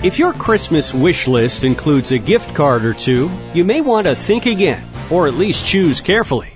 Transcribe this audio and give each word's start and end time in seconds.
If 0.00 0.20
your 0.20 0.32
Christmas 0.32 0.94
wish 0.94 1.26
list 1.26 1.64
includes 1.64 2.12
a 2.12 2.18
gift 2.18 2.54
card 2.54 2.84
or 2.84 2.94
two, 2.94 3.28
you 3.52 3.64
may 3.64 3.80
want 3.80 4.06
to 4.06 4.14
think 4.14 4.46
again, 4.46 4.86
or 5.10 5.26
at 5.26 5.34
least 5.34 5.66
choose 5.66 6.00
carefully. 6.00 6.52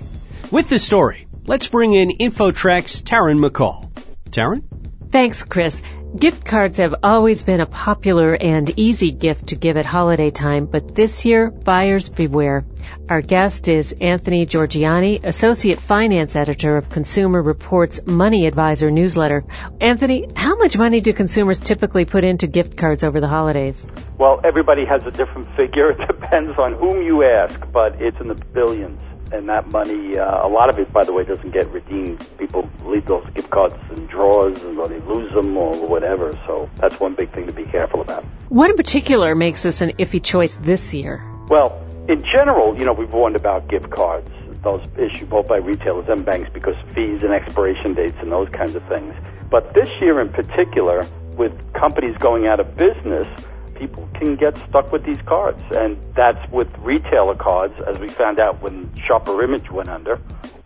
With 0.49 0.69
this 0.69 0.85
story, 0.85 1.27
let's 1.45 1.67
bring 1.67 1.91
in 1.91 2.11
InfoTrak's 2.11 3.01
Taryn 3.01 3.45
McCall. 3.45 3.91
Taryn? 4.29 4.63
Thanks, 5.11 5.43
Chris. 5.43 5.81
Gift 6.17 6.45
cards 6.45 6.77
have 6.77 6.93
always 7.01 7.43
been 7.43 7.59
a 7.59 7.65
popular 7.65 8.35
and 8.35 8.71
easy 8.77 9.11
gift 9.11 9.47
to 9.47 9.55
give 9.55 9.77
at 9.77 9.85
holiday 9.85 10.29
time, 10.29 10.67
but 10.67 10.93
this 10.93 11.25
year, 11.25 11.49
buyers 11.49 12.07
beware. 12.07 12.63
Our 13.09 13.21
guest 13.21 13.67
is 13.67 13.95
Anthony 13.99 14.45
Giorgianni, 14.45 15.23
Associate 15.23 15.79
Finance 15.79 16.35
Editor 16.35 16.77
of 16.77 16.91
Consumer 16.91 17.41
Reports 17.41 17.99
Money 18.05 18.45
Adviser 18.45 18.91
newsletter. 18.91 19.43
Anthony, 19.81 20.27
how 20.35 20.55
much 20.55 20.77
money 20.77 21.01
do 21.01 21.13
consumers 21.13 21.59
typically 21.59 22.05
put 22.05 22.23
into 22.23 22.45
gift 22.45 22.77
cards 22.77 23.03
over 23.03 23.19
the 23.19 23.27
holidays? 23.27 23.87
Well, 24.19 24.39
everybody 24.43 24.85
has 24.85 25.03
a 25.05 25.11
different 25.11 25.47
figure. 25.55 25.93
It 25.99 26.07
depends 26.07 26.59
on 26.59 26.73
whom 26.73 27.01
you 27.01 27.23
ask, 27.23 27.59
but 27.71 27.99
it's 27.99 28.19
in 28.21 28.27
the 28.27 28.35
billions 28.35 28.99
and 29.33 29.49
that 29.49 29.67
money, 29.69 30.17
uh, 30.17 30.47
a 30.47 30.49
lot 30.49 30.69
of 30.69 30.77
it, 30.77 30.93
by 30.93 31.03
the 31.03 31.11
way, 31.11 31.23
doesn't 31.23 31.51
get 31.51 31.69
redeemed. 31.71 32.25
People 32.37 32.69
leave 32.85 33.05
those 33.05 33.25
gift 33.33 33.49
cards 33.49 33.75
in 33.89 34.05
drawers, 34.05 34.57
or 34.61 34.87
they 34.87 34.99
lose 34.99 35.33
them, 35.33 35.57
or 35.57 35.87
whatever. 35.87 36.31
So 36.45 36.69
that's 36.77 36.99
one 36.99 37.15
big 37.15 37.33
thing 37.33 37.47
to 37.47 37.53
be 37.53 37.65
careful 37.65 38.01
about. 38.01 38.23
What 38.49 38.69
in 38.69 38.77
particular 38.77 39.33
makes 39.35 39.63
this 39.63 39.81
an 39.81 39.93
iffy 39.97 40.23
choice 40.23 40.55
this 40.61 40.93
year? 40.93 41.23
Well, 41.49 41.81
in 42.07 42.23
general, 42.23 42.77
you 42.77 42.85
know, 42.85 42.93
we've 42.93 43.11
warned 43.11 43.35
about 43.35 43.67
gift 43.67 43.89
cards. 43.89 44.29
Those 44.61 44.85
issued 44.97 45.29
both 45.29 45.47
by 45.47 45.57
retailers 45.57 46.07
and 46.07 46.23
banks 46.23 46.49
because 46.53 46.75
fees 46.93 47.23
and 47.23 47.33
expiration 47.33 47.95
dates 47.95 48.15
and 48.21 48.31
those 48.31 48.47
kinds 48.49 48.75
of 48.75 48.87
things. 48.87 49.13
But 49.49 49.73
this 49.73 49.89
year 49.99 50.21
in 50.21 50.29
particular, 50.29 51.05
with 51.35 51.51
companies 51.73 52.15
going 52.17 52.47
out 52.47 52.59
of 52.59 52.77
business, 52.77 53.27
people 53.75 54.07
can 54.13 54.35
get 54.35 54.55
stuck 54.69 54.91
with 54.91 55.03
these 55.05 55.21
cards. 55.25 55.61
And 55.71 55.97
that's 56.15 56.39
with 56.51 56.69
retailer 56.79 57.35
cards, 57.35 57.73
as 57.87 57.97
we 57.99 58.09
found 58.09 58.39
out 58.39 58.61
when 58.61 58.91
Sharper 59.05 59.43
Image 59.43 59.69
went 59.71 59.89
under. 59.89 60.19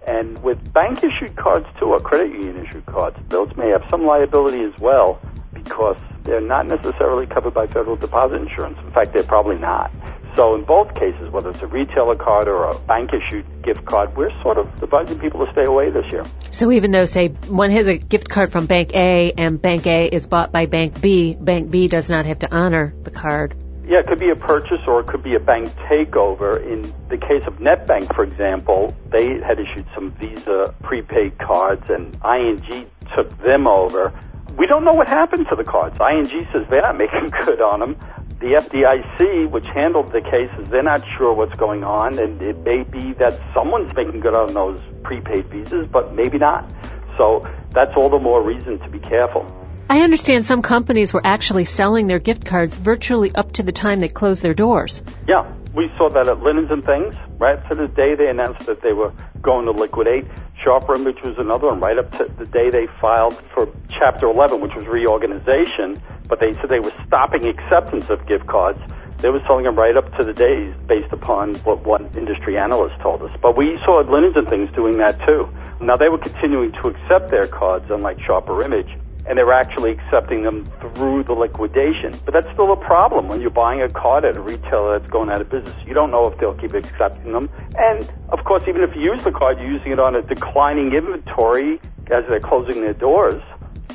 And 0.08 0.41
with 0.41 0.72
bank 0.72 1.03
issued 1.03 1.36
cards 1.36 1.66
too, 1.80 1.88
or 1.88 1.99
credit 1.99 2.31
union 2.31 2.66
issued 2.66 2.86
cards, 2.86 3.17
those 3.27 3.55
may 3.58 3.69
have 3.69 3.83
some 3.89 4.05
liability 4.05 4.64
as 4.64 4.77
well 4.80 5.19
because 5.53 5.97
they're 6.23 6.39
not 6.39 6.67
necessarily 6.67 7.25
covered 7.25 7.53
by 7.53 7.67
federal 7.67 7.95
deposit 7.95 8.36
insurance. 8.36 8.77
In 8.86 8.91
fact, 8.91 9.14
they're 9.14 9.23
probably 9.23 9.58
not. 9.58 9.92
So 10.38 10.53
in 10.53 10.66
both 10.66 10.93
cases, 10.93 11.31
whether 11.31 11.49
it's 11.49 11.63
a 11.63 11.67
retailer 11.67 12.16
card 12.16 12.47
or 12.47 12.69
a 12.69 12.77
bank 12.77 13.09
issued 13.11 13.43
gift 13.63 13.83
card, 13.85 14.16
we're 14.16 14.30
sort 14.43 14.59
of 14.59 14.67
advising 14.83 15.17
people 15.17 15.43
to 15.43 15.52
stay 15.52 15.66
away 15.66 15.89
this 15.89 16.05
year. 16.11 16.25
So 16.52 16.71
even 16.71 16.91
though, 16.91 17.05
say, 17.05 17.30
one 17.30 17.71
has 17.71 17.88
a 17.88 17.97
gift 17.97 18.30
card 18.30 18.52
from 18.52 18.67
Bank 18.67 18.91
A 18.93 19.31
and 19.35 19.59
Bank 19.59 19.88
A 19.88 20.05
is 20.05 20.27
bought 20.27 20.52
by 20.52 20.67
Bank 20.67 21.02
B, 21.02 21.33
Bank 21.33 21.71
B 21.71 21.88
does 21.88 22.11
not 22.11 22.27
have 22.27 22.38
to 22.39 22.55
honor 22.55 22.93
the 23.02 23.09
card. 23.09 23.55
Yeah, 23.88 24.02
it 24.02 24.08
could 24.08 24.19
be 24.19 24.30
a 24.30 24.35
purchase 24.35 24.81
or 24.85 24.99
it 24.99 25.08
could 25.08 25.23
be 25.23 25.33
a 25.33 25.39
bank 25.39 25.73
takeover. 25.89 26.61
In 26.61 26.83
the 27.09 27.17
case 27.17 27.41
of 27.47 27.55
NetBank, 27.55 28.13
for 28.13 28.23
example, 28.23 28.95
they 29.11 29.39
had 29.41 29.58
issued 29.59 29.88
some 29.95 30.11
Visa 30.19 30.75
prepaid 30.83 31.39
cards 31.39 31.89
and 31.89 32.15
ING 32.23 32.85
took 33.15 33.35
them 33.41 33.65
over. 33.65 34.13
We 34.55 34.67
don't 34.67 34.83
know 34.83 34.93
what 34.93 35.08
happened 35.08 35.47
to 35.49 35.55
the 35.55 35.63
cards. 35.63 35.97
ING 35.99 36.47
says 36.53 36.67
they're 36.69 36.81
not 36.81 36.97
making 36.97 37.31
good 37.45 37.59
on 37.59 37.80
them 37.80 37.95
the 38.39 38.53
FDIC, 38.61 39.49
which 39.49 39.66
handled 39.73 40.11
the 40.11 40.21
cases, 40.21 40.69
they're 40.69 40.83
not 40.83 41.03
sure 41.17 41.33
what's 41.33 41.55
going 41.55 41.83
on, 41.83 42.19
and 42.19 42.41
it 42.41 42.57
may 42.59 42.83
be 42.83 43.13
that 43.13 43.39
someone's 43.53 43.93
making 43.95 44.19
good 44.19 44.35
on 44.35 44.53
those 44.53 44.80
prepaid 45.03 45.47
visas, 45.47 45.88
but 45.91 46.13
maybe 46.13 46.38
not. 46.38 46.69
So 47.17 47.47
that's 47.71 47.91
all 47.97 48.09
the 48.09 48.19
more 48.19 48.43
reason 48.43 48.80
to 48.80 48.89
be 48.89 48.99
careful. 48.99 49.52
I 49.89 50.02
understand 50.02 50.45
some 50.45 50.61
companies 50.61 51.13
were 51.13 51.25
actually 51.25 51.65
selling 51.65 52.08
their 52.08 52.19
gift 52.19 52.45
cards 52.45 52.75
virtually 52.75 53.33
up 53.33 53.53
to 53.53 53.63
the 53.63 53.71
time 53.71 54.02
they 54.02 54.09
closed 54.09 54.43
their 54.43 54.53
doors. 54.53 55.02
Yeah, 55.27 55.52
we 55.73 55.89
saw 55.97 56.09
that 56.09 56.27
at 56.27 56.39
Linens 56.42 56.70
and 56.70 56.86
Things. 56.86 57.15
Right 57.39 57.58
to 57.70 57.76
the 57.76 57.87
day 57.87 58.15
they 58.15 58.27
announced 58.27 58.65
that 58.65 58.81
they 58.81 58.93
were 58.93 59.14
going 59.42 59.65
to 59.65 59.71
liquidate. 59.71 60.26
Sharper 60.67 60.95
Image 60.95 61.23
was 61.23 61.38
another 61.38 61.67
one, 61.67 61.80
right 61.80 61.98
up 61.98 62.11
to 62.17 62.26
the 62.38 62.45
day 62.45 62.70
they 62.70 62.88
filed 63.00 63.39
for 63.54 63.72
Chapter 63.88 64.28
11, 64.28 64.60
which 64.60 64.76
was 64.76 64.86
reorganization 64.86 65.95
but 66.28 66.39
they 66.39 66.54
said 66.54 66.70
they 66.70 66.80
were 66.80 66.94
stopping 67.05 67.48
acceptance 67.48 68.10
of 68.10 68.26
gift 68.28 68.48
cards. 68.48 68.80
They 69.20 69.30
were 69.30 69.42
selling 69.48 69.64
them 69.64 69.76
right 69.76 69.95
up 69.95 70.14
to 70.17 70.23
the 70.23 70.33
days 70.33 70.76
based 70.88 71.11
upon 71.11 71.56
what 71.64 71.86
one 71.86 72.06
industry 72.17 72.58
analyst 72.58 73.00
told 73.02 73.22
us. 73.23 73.32
But 73.42 73.58
we 73.58 73.80
saw 73.86 74.00
Linens 74.00 74.36
and 74.36 74.48
Things 74.48 74.70
doing 74.76 74.98
that 74.98 75.17
too. 75.26 75.50
Now 75.82 75.95
they 75.95 76.10
were 76.10 76.17
continuing 76.17 76.72
to 76.83 76.89
accept 76.89 77.32
their 77.32 77.48
cards, 77.48 77.86
unlike 77.89 78.20
Sharper 78.22 78.61
Image, 78.64 78.89
and 79.27 79.38
they're 79.38 79.54
actually 79.54 79.92
accepting 79.92 80.43
them 80.43 80.65
through 80.80 81.23
the 81.23 81.33
liquidation. 81.33 82.20
But 82.26 82.33
that's 82.33 82.52
still 82.54 82.71
a 82.71 82.77
problem 82.77 83.27
when 83.27 83.42
you're 83.42 83.49
buying 83.49 83.82
a 83.82 83.89
card 83.89 84.26
at 84.26 84.38
a 84.38 84.42
retailer 84.42 84.98
that's 84.98 85.11
going 85.11 85.30
out 85.30 85.42
of 85.42 85.49
business. 85.49 85.76
You 85.86 85.93
don't 85.93 86.11
know 86.11 86.27
if 86.27 86.39
they'll 86.39 86.55
keep 86.55 86.73
accepting 86.73 87.33
them. 87.33 87.49
And 87.77 88.11
of 88.30 88.43
course, 88.45 88.64
even 88.67 88.83
if 88.83 88.95
you 88.95 89.14
use 89.14 89.23
the 89.23 89.32
card, 89.32 89.60
you're 89.60 89.71
using 89.71 89.92
it 89.92 89.99
on 89.99 90.15
a 90.15 90.21
declining 90.21 90.93
inventory 90.93 91.80
as 92.10 92.23
they're 92.30 92.39
closing 92.39 92.82
their 92.82 92.93
doors 92.93 93.42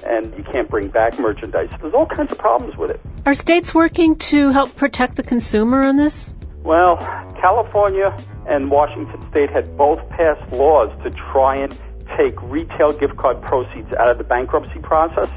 and 0.05 0.35
you 0.37 0.45
can't 0.53 0.69
bring 0.69 0.89
back 0.89 1.19
merchandise. 1.19 1.71
There's 1.81 1.95
all 1.95 2.07
kinds 2.07 2.33
of 2.33 2.39
problems 2.39 2.77
with 2.77 2.91
it. 2.91 3.01
Are 3.25 3.35
states 3.35 3.75
working 3.75 4.17
to 4.17 4.51
help 4.51 4.77
protect 4.77 5.17
the 5.17 5.23
consumer 5.23 5.83
on 5.83 5.97
this? 5.97 6.35
Well, 6.63 6.97
California 7.41 8.17
and 8.49 8.71
Washington 8.71 9.25
State 9.31 9.51
had 9.51 9.77
both 9.77 9.99
passed 10.11 10.53
laws 10.53 10.91
to 11.05 11.11
try 11.11 11.57
and 11.57 11.77
take 12.17 12.41
retail 12.43 12.93
gift 12.93 13.17
card 13.17 13.43
proceeds 13.43 13.93
out 13.95 14.09
of 14.09 14.19
the 14.19 14.25
bankruptcy 14.25 14.79
process. 14.81 15.29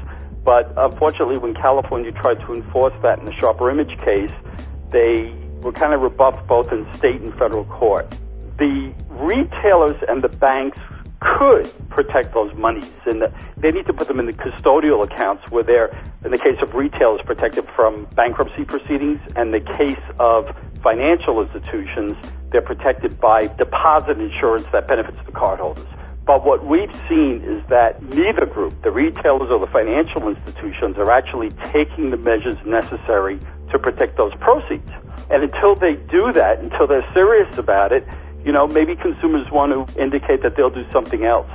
But 0.44 0.72
unfortunately, 0.76 1.38
when 1.38 1.54
California 1.54 2.12
tried 2.12 2.40
to 2.46 2.54
enforce 2.54 2.94
that 3.02 3.18
in 3.18 3.24
the 3.24 3.32
Sharper 3.32 3.70
Image 3.70 3.98
case, 4.04 4.30
they 4.92 5.34
were 5.60 5.72
kind 5.72 5.92
of 5.92 6.00
rebuffed 6.00 6.46
both 6.46 6.70
in 6.72 6.86
state 6.96 7.20
and 7.20 7.32
federal 7.34 7.64
court. 7.64 8.06
The 8.58 8.94
retailers 9.10 9.96
and 10.08 10.22
the 10.22 10.28
banks 10.28 10.78
could 11.20 11.72
protect 11.88 12.34
those 12.34 12.54
monies, 12.54 12.92
and 13.06 13.22
they 13.56 13.70
need 13.70 13.86
to 13.86 13.92
put 13.92 14.06
them 14.06 14.20
in 14.20 14.26
the 14.26 14.32
custodial 14.32 15.02
accounts 15.02 15.50
where 15.50 15.64
they're, 15.64 15.88
in 16.24 16.30
the 16.30 16.38
case 16.38 16.58
of 16.62 16.74
retail, 16.74 17.16
is 17.16 17.22
protected 17.24 17.66
from 17.74 18.06
bankruptcy 18.14 18.64
proceedings, 18.64 19.18
and 19.34 19.52
the 19.52 19.60
case 19.60 20.00
of 20.20 20.54
financial 20.82 21.42
institutions, 21.42 22.14
they're 22.52 22.62
protected 22.62 23.18
by 23.18 23.48
deposit 23.56 24.20
insurance 24.20 24.66
that 24.72 24.86
benefits 24.86 25.18
the 25.26 25.32
cardholders. 25.32 25.88
But 26.26 26.44
what 26.44 26.66
we've 26.66 26.92
seen 27.08 27.42
is 27.46 27.62
that 27.68 28.02
neither 28.02 28.46
group, 28.46 28.82
the 28.82 28.90
retailers 28.90 29.48
or 29.48 29.60
the 29.60 29.70
financial 29.70 30.28
institutions, 30.28 30.98
are 30.98 31.10
actually 31.10 31.50
taking 31.70 32.10
the 32.10 32.16
measures 32.16 32.56
necessary 32.66 33.38
to 33.70 33.78
protect 33.78 34.16
those 34.16 34.34
proceeds. 34.40 34.90
And 35.30 35.44
until 35.44 35.76
they 35.76 35.94
do 36.10 36.32
that, 36.32 36.58
until 36.58 36.88
they're 36.88 37.06
serious 37.14 37.56
about 37.58 37.92
it, 37.92 38.04
you 38.44 38.50
know, 38.50 38.66
maybe 38.66 38.96
consumers 38.96 39.46
want 39.52 39.70
to 39.70 40.02
indicate 40.02 40.42
that 40.42 40.56
they'll 40.56 40.70
do 40.70 40.84
something 40.92 41.24
else 41.24 41.50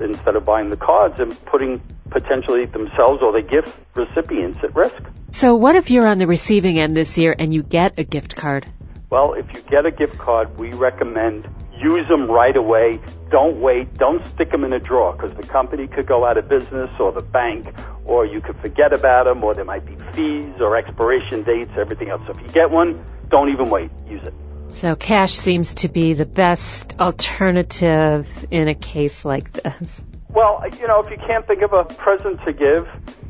instead 0.00 0.36
of 0.36 0.44
buying 0.44 0.70
the 0.70 0.76
cards 0.76 1.20
and 1.20 1.32
putting 1.46 1.80
potentially 2.10 2.66
themselves 2.66 3.20
or 3.22 3.32
the 3.32 3.42
gift 3.42 3.74
recipients 3.94 4.58
at 4.62 4.74
risk. 4.74 4.96
So 5.30 5.56
what 5.56 5.76
if 5.76 5.90
you're 5.90 6.06
on 6.06 6.18
the 6.18 6.26
receiving 6.26 6.78
end 6.78 6.96
this 6.96 7.18
year 7.18 7.34
and 7.38 7.52
you 7.52 7.62
get 7.62 7.98
a 7.98 8.04
gift 8.04 8.36
card? 8.36 8.66
Well, 9.10 9.34
if 9.34 9.46
you 9.52 9.60
get 9.62 9.86
a 9.86 9.90
gift 9.90 10.18
card, 10.18 10.58
we 10.58 10.72
recommend 10.72 11.48
use 11.78 12.06
them 12.08 12.30
right 12.30 12.56
away. 12.56 13.00
Don't 13.30 13.60
wait. 13.60 13.94
Don't 13.94 14.22
stick 14.34 14.50
them 14.50 14.64
in 14.64 14.72
a 14.72 14.78
drawer 14.78 15.12
because 15.12 15.36
the 15.36 15.46
company 15.46 15.86
could 15.86 16.06
go 16.06 16.24
out 16.26 16.38
of 16.38 16.48
business 16.48 16.90
or 16.98 17.12
the 17.12 17.22
bank 17.22 17.74
or 18.04 18.24
you 18.24 18.40
could 18.40 18.56
forget 18.60 18.92
about 18.92 19.24
them 19.24 19.42
or 19.42 19.54
there 19.54 19.64
might 19.64 19.84
be 19.84 19.96
fees 20.12 20.60
or 20.60 20.76
expiration 20.76 21.42
dates, 21.42 21.72
everything 21.76 22.08
else. 22.08 22.22
So 22.26 22.32
if 22.32 22.40
you 22.40 22.48
get 22.48 22.70
one, 22.70 23.04
don't 23.28 23.50
even 23.50 23.68
wait. 23.68 23.90
Use 24.08 24.22
it. 24.22 24.34
So 24.70 24.96
cash 24.96 25.32
seems 25.32 25.74
to 25.76 25.88
be 25.88 26.12
the 26.12 26.26
best 26.26 26.98
alternative 26.98 28.28
in 28.50 28.68
a 28.68 28.74
case 28.74 29.24
like 29.24 29.52
this. 29.52 30.04
Well, 30.28 30.62
you 30.78 30.86
know, 30.86 31.02
if 31.02 31.10
you 31.10 31.16
can't 31.16 31.46
think 31.46 31.62
of 31.62 31.72
a 31.72 31.84
present 31.84 32.40
to 32.44 32.52
give, 32.52 32.86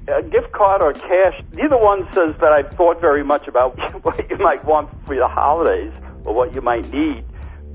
a 0.09 0.23
gift 0.23 0.53
card 0.53 0.82
or 0.82 0.93
cash, 0.93 1.41
neither 1.53 1.76
one 1.76 2.06
says 2.12 2.35
that 2.41 2.53
I've 2.53 2.70
thought 2.70 3.00
very 3.00 3.25
much 3.25 3.49
about 3.49 3.76
what 4.05 4.31
you 4.31 4.38
might 4.38 4.65
want 4.65 4.91
for 5.06 5.15
the 5.15 5.29
holidays 5.29 5.93
or 6.25 6.35
what 6.35 6.55
you 6.55 6.61
might 6.61 6.91
need. 6.93 7.25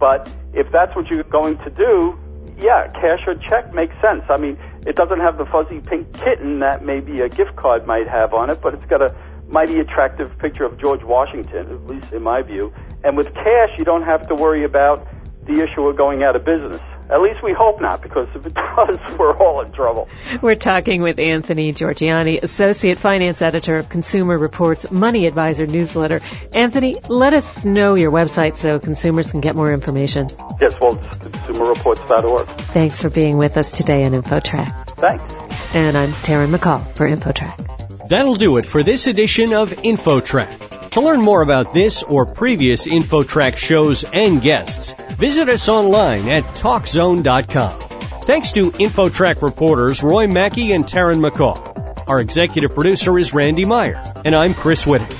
But 0.01 0.27
if 0.53 0.71
that's 0.71 0.95
what 0.95 1.07
you're 1.11 1.23
going 1.23 1.59
to 1.59 1.69
do, 1.69 2.19
yeah, 2.57 2.87
cash 2.91 3.21
or 3.27 3.35
check 3.35 3.71
makes 3.73 3.93
sense. 4.01 4.23
I 4.29 4.37
mean, 4.37 4.57
it 4.87 4.95
doesn't 4.95 5.19
have 5.19 5.37
the 5.37 5.45
fuzzy 5.45 5.79
pink 5.79 6.11
kitten 6.13 6.59
that 6.59 6.83
maybe 6.83 7.21
a 7.21 7.29
gift 7.29 7.55
card 7.55 7.85
might 7.85 8.07
have 8.07 8.33
on 8.33 8.49
it, 8.49 8.61
but 8.61 8.73
it's 8.73 8.85
got 8.85 9.03
a 9.03 9.15
mighty 9.47 9.79
attractive 9.79 10.35
picture 10.39 10.63
of 10.65 10.79
George 10.79 11.03
Washington, 11.03 11.69
at 11.71 11.85
least 11.85 12.11
in 12.11 12.23
my 12.23 12.41
view. 12.41 12.73
And 13.03 13.15
with 13.15 13.31
cash, 13.35 13.69
you 13.77 13.85
don't 13.85 14.01
have 14.01 14.27
to 14.29 14.35
worry 14.35 14.63
about 14.63 15.07
the 15.45 15.61
issue 15.63 15.87
of 15.87 15.97
going 15.97 16.23
out 16.23 16.35
of 16.35 16.43
business. 16.45 16.81
At 17.11 17.21
least 17.21 17.43
we 17.43 17.51
hope 17.51 17.81
not, 17.81 18.01
because 18.01 18.29
if 18.33 18.45
it 18.45 18.53
does, 18.77 18.97
we're 19.19 19.37
all 19.37 19.61
in 19.61 19.73
trouble. 19.73 20.07
We're 20.41 20.55
talking 20.55 21.01
with 21.01 21.19
Anthony 21.19 21.73
Giorgianni, 21.73 22.41
Associate 22.41 22.97
Finance 22.97 23.41
Editor 23.41 23.75
of 23.75 23.89
Consumer 23.89 24.37
Reports 24.37 24.89
Money 24.91 25.27
Adviser 25.27 25.67
newsletter. 25.67 26.21
Anthony, 26.55 26.95
let 27.09 27.33
us 27.33 27.65
know 27.65 27.95
your 27.95 28.11
website 28.11 28.55
so 28.55 28.79
consumers 28.79 29.31
can 29.31 29.41
get 29.41 29.57
more 29.57 29.73
information. 29.73 30.29
Yes, 30.61 30.79
well, 30.79 30.97
it's 30.97 31.07
consumerreports.org. 31.17 32.47
Thanks 32.47 33.01
for 33.01 33.09
being 33.09 33.37
with 33.37 33.57
us 33.57 33.71
today 33.73 34.05
on 34.05 34.13
InfoTrak. 34.13 34.91
Thanks. 34.91 35.75
And 35.75 35.97
I'm 35.97 36.11
Taryn 36.13 36.55
McCall 36.55 36.95
for 36.95 37.07
InfoTrak. 37.07 38.07
That'll 38.07 38.35
do 38.35 38.55
it 38.57 38.65
for 38.65 38.83
this 38.83 39.07
edition 39.07 39.51
of 39.51 39.69
InfoTrak. 39.69 40.70
To 40.91 40.99
learn 41.01 41.21
more 41.21 41.41
about 41.41 41.73
this 41.73 42.03
or 42.03 42.25
previous 42.25 42.85
InfoTrak 42.85 43.55
shows 43.55 44.03
and 44.03 44.41
guests, 44.41 44.93
visit 45.13 45.47
us 45.47 45.69
online 45.69 46.27
at 46.27 46.43
TalkZone.com. 46.55 47.79
Thanks 48.23 48.51
to 48.51 48.71
InfoTrak 48.71 49.41
reporters 49.41 50.03
Roy 50.03 50.27
Mackey 50.27 50.73
and 50.73 50.83
Taryn 50.83 51.25
McCall. 51.25 52.03
Our 52.09 52.19
executive 52.19 52.75
producer 52.75 53.17
is 53.17 53.33
Randy 53.33 53.63
Meyer, 53.63 54.03
and 54.25 54.35
I'm 54.35 54.53
Chris 54.53 54.85
Whitting. 54.85 55.15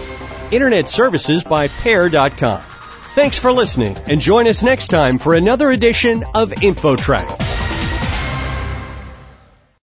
Internet 0.52 0.90
services 0.90 1.46
by 1.46 1.70
Pair.com. 1.70 2.62
Thanks 3.16 3.40
for 3.40 3.54
listening, 3.54 3.98
and 4.10 4.20
join 4.20 4.48
us 4.48 4.64
next 4.64 4.90
time 4.90 5.20
for 5.20 5.36
another 5.36 5.70
edition 5.70 6.26
of 6.36 6.52
InfoTrak. 6.52 7.51